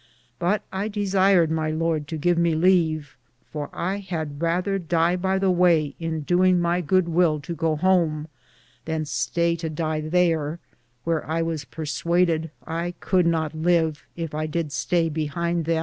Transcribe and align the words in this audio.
But 0.39 0.63
I 0.73 0.87
desiered 0.89 1.51
my 1.51 1.69
lord 1.69 2.07
to 2.07 2.17
give 2.17 2.35
me 2.35 2.55
leve, 2.55 3.15
for 3.51 3.69
I 3.71 3.97
had 3.97 4.41
rether 4.41 4.79
die 4.79 5.15
by 5.15 5.37
the 5.37 5.51
way 5.51 5.93
in 5.99 6.23
doinge 6.25 6.57
my 6.57 6.81
good 6.81 7.07
will 7.07 7.39
to 7.41 7.53
goo 7.53 7.75
hom 7.75 8.27
than 8.85 9.03
staye 9.05 9.55
to 9.59 9.69
die 9.69 10.01
thare, 10.01 10.57
wheare 11.05 11.23
I 11.27 11.43
was 11.43 11.65
perswaded 11.65 12.49
I 12.65 12.95
could 12.99 13.27
not 13.27 13.53
live 13.53 14.03
if 14.15 14.33
I 14.33 14.47
did 14.47 14.69
staye 14.69 15.11
behinde 15.13 15.65
them. 15.65 15.79